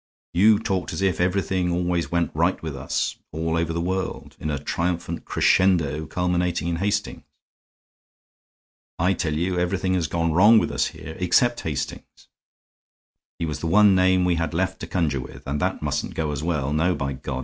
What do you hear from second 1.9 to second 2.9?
went right with